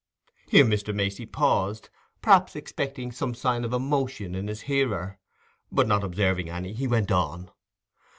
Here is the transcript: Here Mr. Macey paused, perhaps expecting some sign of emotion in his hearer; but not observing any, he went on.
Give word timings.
Here 0.47 0.65
Mr. 0.65 0.95
Macey 0.95 1.27
paused, 1.27 1.91
perhaps 2.23 2.55
expecting 2.55 3.11
some 3.11 3.35
sign 3.35 3.63
of 3.63 3.71
emotion 3.71 4.33
in 4.33 4.47
his 4.47 4.61
hearer; 4.61 5.19
but 5.71 5.87
not 5.87 6.03
observing 6.03 6.49
any, 6.49 6.73
he 6.73 6.87
went 6.87 7.11
on. 7.11 7.51